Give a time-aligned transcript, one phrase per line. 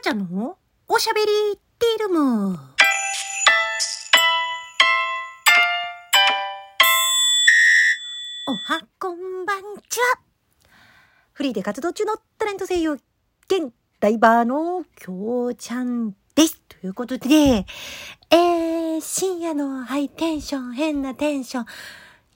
[0.00, 1.26] ちゃんのおしゃべり
[1.78, 2.56] ティルム。
[8.46, 10.20] おはこんばんちは。
[11.32, 13.00] フリーで活動中のタレント声優
[13.48, 16.60] 兼ライバーのきょうちゃんです。
[16.68, 17.66] ということで、
[18.30, 21.66] えー、深夜のハイテンション、変なテンション、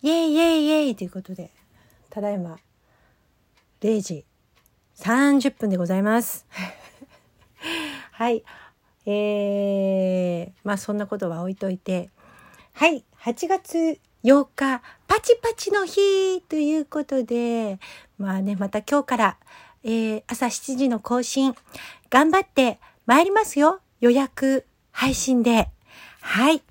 [0.03, 1.53] イェイイェイイェイということで、
[2.11, 2.59] ただいま、
[3.81, 4.25] 0時
[4.97, 6.45] 30分でございます。
[8.23, 8.45] はい。
[9.05, 12.09] えー、まあそんなことは置いといて、
[12.73, 17.81] はい、8月8日、パチパチの日ということで、
[18.19, 19.39] まあね、また今日から、
[19.83, 21.57] えー、朝7時の更新、
[22.11, 23.81] 頑張って参りますよ。
[24.01, 25.69] 予約配信で。
[26.21, 26.63] はい。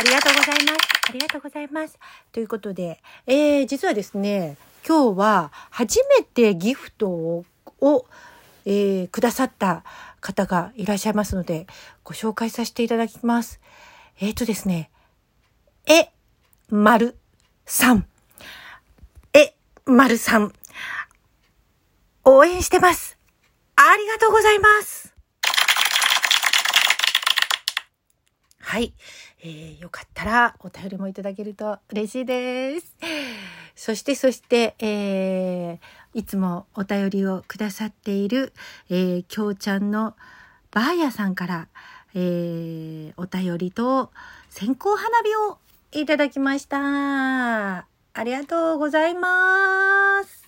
[0.00, 0.78] ありがとうございます。
[1.08, 1.98] ありがとうございます。
[2.30, 7.46] ということで、えー、実はですね、今日は初めてギフトを、
[7.80, 8.04] を
[8.70, 9.82] えー、くださった
[10.20, 11.66] 方がいらっしゃいますので、
[12.04, 13.60] ご紹介させていただきます。
[14.20, 14.90] えっ、ー、とですね、
[15.86, 16.10] え、
[16.68, 17.16] まる
[17.64, 18.06] さん。
[19.32, 19.54] え、
[19.86, 20.52] まるさん。
[22.24, 23.16] 応援してます。
[23.74, 25.14] ありがとうございます。
[28.60, 28.92] はい。
[29.40, 32.96] えー、よかったらお便りもいただけると嬉しいです。
[33.78, 38.52] そして、そして、えー、いつもお便りをくださっている、
[38.90, 40.16] えー、きょうちゃんの
[40.72, 41.68] ばあやさんから、
[42.12, 44.10] えー、お便りと
[44.50, 45.58] 線香花火を
[45.92, 47.76] いただきました。
[47.78, 47.84] あ
[48.24, 50.44] りがとうございます。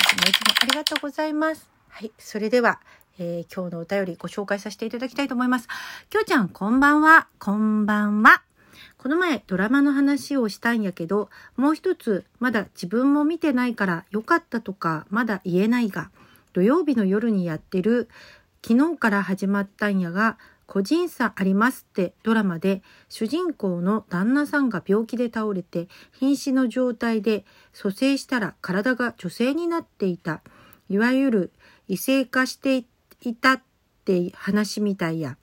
[0.00, 1.68] いつもいつもありがとうございます。
[1.88, 2.10] はい。
[2.18, 2.80] それでは、
[3.20, 5.68] えー、今日のお便りご紹介させていただきたいと思います。
[6.10, 7.28] きょうちゃん、こんばんは。
[7.38, 8.42] こんばんは。
[8.98, 16.10] この前ドラマの話をしたんやけど、もう一つまだ自分も見てないから良かったとかまだ言えないが、
[16.52, 18.08] 土曜日の夜にやってる
[18.66, 27.44] 昨日から始まったんやが、個人差ありますってドラマで主人公の旦那さんが病気で倒れて瀕死の状態で
[27.74, 30.40] 蘇生したら体が女性になっていた。
[30.88, 31.52] いわゆる
[31.88, 32.84] 異性化して
[33.22, 33.62] いたっ
[34.04, 35.36] て話みたいや。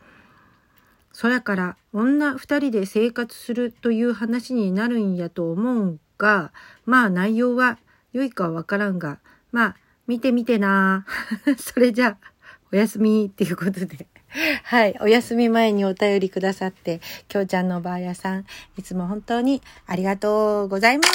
[1.13, 6.52] そやから女二人で生活するという話になるんやと思うが、
[6.85, 7.79] まあ内容は
[8.13, 9.19] 良いかわからんが、
[9.52, 9.75] まあ
[10.07, 11.06] 見てみてな
[11.57, 12.31] それじゃあ、
[12.72, 14.07] おやすみっていうことで。
[14.63, 14.97] はい。
[15.02, 18.46] お休み前にお便りくださって、きょうちゃんのばあやさん、
[18.78, 21.12] いつも本当にありがとうございます。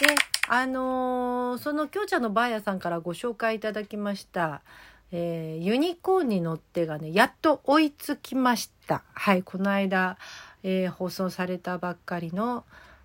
[0.00, 0.14] で、
[0.48, 4.62] あのー、そのきょうちゃんのばあやさんからご紹介いただきました、
[5.10, 9.02] えー、ユニコーンに乗ってがね、やっと追いつきました。
[9.14, 9.42] はい。
[9.42, 10.18] この間、
[10.62, 12.64] えー、放送されたばっかりの、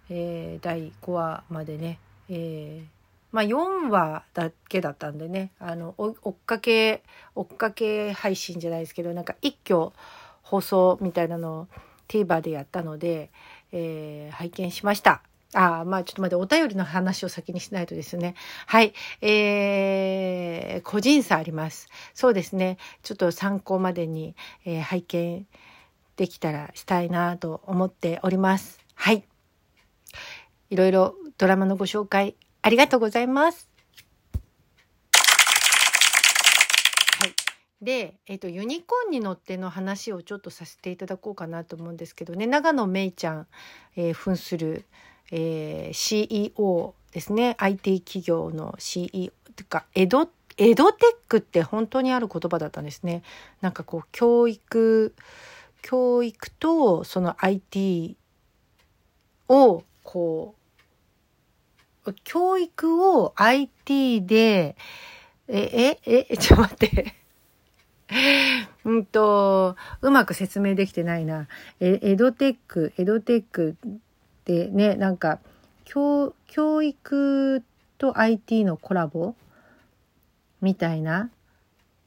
[0.09, 1.99] えー、第5話までね、
[2.29, 2.87] えー、
[3.31, 7.03] まあ4話だけだったんでね、あの、追っかけ、
[7.35, 9.91] 追っかけ配信じゃないですけど、なんか一挙
[10.41, 11.67] 放送みたいなのを
[12.09, 13.31] TVer でやったので、
[13.71, 15.21] えー、拝見しました。
[15.53, 18.35] あまあちょっと待って、お便りの話を先にしないとですね。
[18.65, 18.93] はい。
[19.21, 21.87] えー、個人差あります。
[22.13, 22.77] そうですね。
[23.03, 25.47] ちょっと参考までに、えー、拝見
[26.15, 28.79] できたらしたいなと思っております。
[28.95, 29.23] はい。
[30.69, 33.69] いろいろドラマのご紹介ありがとうございます。
[37.19, 37.33] はい。
[37.81, 43.47] で、えっ、ー、と、ユニコーンに乗っての話をちょっとさせていただこうかなと思うんですけどね、長野めいちゃん、
[43.95, 44.85] えー、扮する、
[45.31, 47.55] えー、CEO ですね。
[47.59, 49.31] IT 企業の CEO。
[49.55, 53.23] てか、江戸、江戸テックって本当にある言葉だったんですね。
[53.61, 55.15] なんかこう、教育、
[55.81, 58.17] 教育とその IT
[59.49, 60.55] をこ
[62.05, 64.75] う、教育を IT で、
[65.47, 67.15] え、え、え、 ちょっと待って。
[68.85, 71.47] うんと、うまく説明できてないな。
[71.79, 73.77] え、エドテック、エドテック
[74.43, 75.39] ってね、なんか、
[75.85, 77.63] 教、教育
[77.97, 79.35] と IT のコラボ？
[80.61, 81.29] みたいな？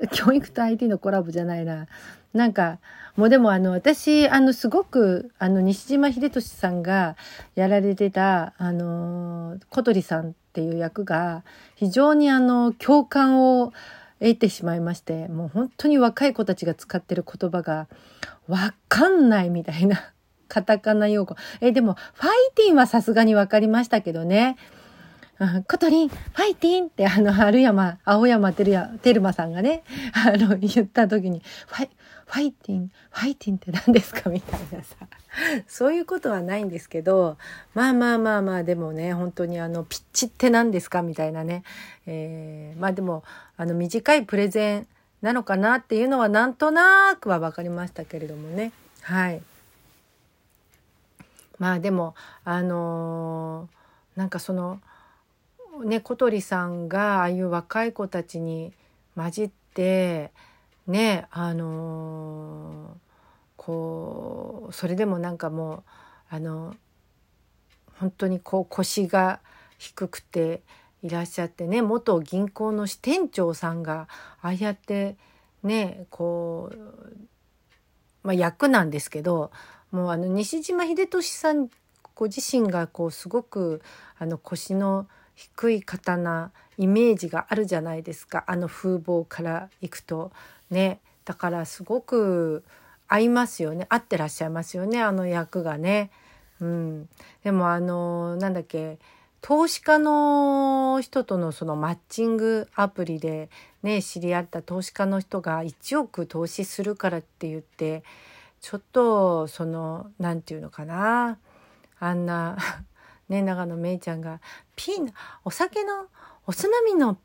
[0.13, 1.87] 教育と IT のコラボじゃないな。
[2.35, 2.79] なんか、
[3.17, 7.17] もうでもあの、私、あの、すごく、あの、西島秀俊さんが
[7.55, 11.43] やられてた、あの、小鳥さんっていう役が、
[11.77, 13.73] 非常にあの、共感を
[14.21, 17.89] 得てしまいまして、もう本当に若い子たちが使ってる言葉が、
[18.49, 20.13] わかんないみたいな、
[20.49, 21.37] カタカナ用語。
[21.61, 24.57] え、でも、ファイティンはさすがにわかりましたけどね。
[25.69, 29.83] コトリン、ファイティンってあの、春山、青山テルヤ、テルマさんがね、
[30.15, 31.91] あの、言った時に、ファイ、
[32.25, 34.97] ファイティン、ファイティンって何ですかみたいなさ。
[35.67, 37.37] そういうことはないんですけど、
[37.75, 41.65] まあまあまあまあ、でもね、本当にあの、ピッチって何ですかみたいなね。
[42.07, 43.23] えー、まあでも、
[43.59, 44.87] あの、短いプレゼン
[45.21, 48.73] なのかなっていうのはなんとなくは分かりましたけれどもね。
[49.03, 49.43] はい。
[51.59, 52.15] まあでも、
[52.45, 54.81] あのー、なんかその、
[55.85, 58.73] ね小鳥さんがああいう若い子たちに
[59.15, 60.33] 混じって
[60.87, 62.99] ねあのー、
[63.59, 65.83] こうそれでもなんかもう
[66.31, 66.75] あの
[67.99, 69.41] 本当にこう腰が
[69.79, 70.63] 低くて
[71.03, 74.09] いらっしゃってね元銀行の支店長さんが
[74.41, 75.17] ああやって
[75.63, 76.77] ねこう、
[78.23, 79.51] まあ、役なんですけど
[79.97, 81.71] もうあの西島秀俊さん
[82.15, 83.81] ご自身がこうすごく
[84.19, 88.45] あの腰の低い刀イメージがあるじゃないですか。
[88.47, 90.33] あの風貌からいくと。
[90.71, 91.01] ね。
[91.25, 92.63] だからすごく
[93.09, 93.87] 合いますよね。
[93.89, 95.03] 合ってらっしゃいますよね。
[95.03, 96.11] あの役がね。
[96.61, 97.09] うん、
[97.43, 98.99] でもあのなんだっけ。
[99.41, 103.49] 投資家の人とのそのマッチングアプリで
[103.83, 108.03] ね知り合った投資家の人が1億投資するからって言って
[108.67, 111.39] ちょっとその何て言うのかな
[112.01, 112.59] あんな
[113.31, 114.41] ね、長野めいちゃんが、
[114.75, 115.13] ピーナ、
[115.45, 116.07] お酒の、
[116.47, 117.17] おつまみの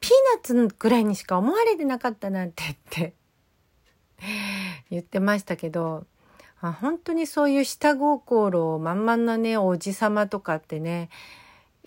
[0.00, 3.12] ピーナッツぐらいにしか思われてなかったなんてって
[4.90, 6.06] 言ってましたけど、
[6.62, 11.10] あ本当にそういう下心満々なね、おじさまとかってね、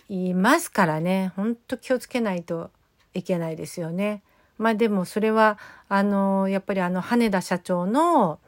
[0.08, 2.70] いますからね、本当気をつけないと
[3.12, 4.22] いけないですよね。
[4.56, 5.58] まあでもそれは、
[5.88, 8.38] あの、やっぱりあの、羽田社長の、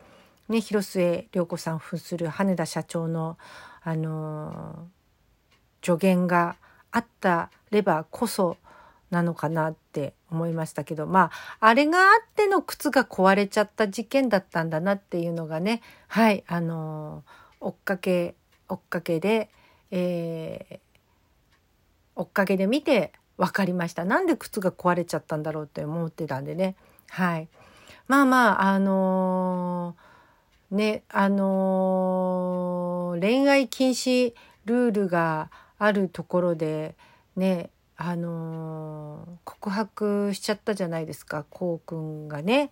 [0.48, 3.38] ね、広末涼子さん扮する羽田社長の、
[3.82, 4.88] あの
[5.82, 6.56] 助言が
[6.90, 8.56] あったればこそ
[9.10, 17.22] なのかなって思いましたけどまああれがあっての靴が壊れちゃった事件だったんだなっていうのがねはいあの
[17.60, 18.34] 追っかけ
[18.68, 19.50] 追っかけで、
[19.92, 20.78] えー、
[22.16, 24.04] 追っかけで見て分かりました。
[24.04, 26.74] なんで靴が壊れちゃったんだろうって思ってたんでね。
[27.10, 27.48] はい。
[28.08, 30.05] まあまああのー、
[30.70, 34.34] ねあのー、恋愛禁止
[34.64, 36.94] ルールがあるところで
[37.36, 42.70] ねあのー、告白しちゃったじゃないですかこうくんがね、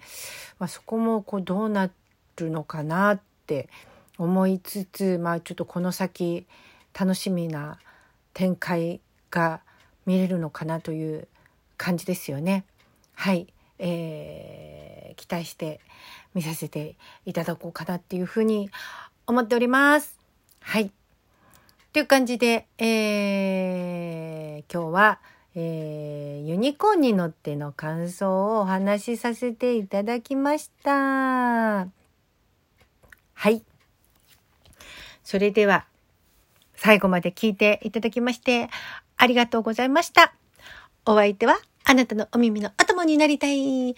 [0.58, 1.90] まあ、そこもこうどうな
[2.36, 3.68] るのかなって
[4.18, 6.46] 思いつつまあちょっとこの先
[6.98, 7.78] 楽しみな
[8.32, 9.00] 展開
[9.30, 9.60] が
[10.06, 11.28] 見れるのかなという
[11.76, 12.64] 感じですよね。
[13.14, 13.46] はい、
[13.78, 15.80] えー、期待して
[16.34, 18.70] 見させていただこうかなっていうふうに
[19.26, 20.18] 思っております。
[20.60, 20.90] はい。
[21.92, 25.20] という感じで、えー、今日は、
[25.54, 31.86] えー、ユニコーンに乗っての感想をお話しさせていただきました。
[33.34, 33.62] はい。
[35.22, 35.86] それでは、
[36.74, 38.68] 最後まで聞いていただきまして、
[39.16, 40.34] ありがとうございました。
[41.06, 43.94] お相手は、あなたのお耳のお供になりたい。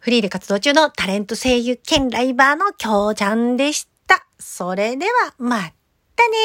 [0.00, 4.26] フリーで活動中のタレント声優兼ライバーのきょうちゃんでした。
[4.38, 5.64] それでは、また
[6.28, 6.36] ね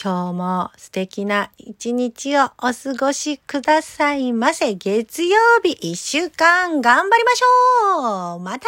[0.00, 4.74] 今日も素敵な一日をお過ごしくださいませ。
[4.74, 8.60] 月曜日一週間頑張りましょうまたね